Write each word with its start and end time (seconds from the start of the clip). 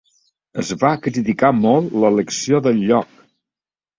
Es 0.61 0.71
va 0.83 0.93
criticar 1.07 1.51
molt 1.65 1.93
l'elecció 2.05 2.61
del 2.69 2.83
lloc. 2.87 3.13